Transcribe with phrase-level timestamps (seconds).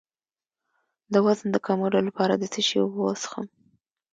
[1.13, 3.45] د وزن د کمولو لپاره د څه شي اوبه وڅښم؟